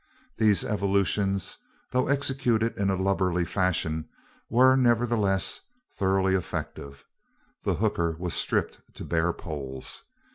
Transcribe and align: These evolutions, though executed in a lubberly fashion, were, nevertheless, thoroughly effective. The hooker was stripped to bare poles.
These 0.37 0.65
evolutions, 0.65 1.59
though 1.91 2.07
executed 2.07 2.75
in 2.75 2.89
a 2.89 2.95
lubberly 2.97 3.45
fashion, 3.45 4.09
were, 4.49 4.75
nevertheless, 4.75 5.61
thoroughly 5.95 6.33
effective. 6.33 7.05
The 7.61 7.75
hooker 7.75 8.15
was 8.17 8.33
stripped 8.33 8.79
to 8.95 9.03
bare 9.05 9.31
poles. 9.31 10.01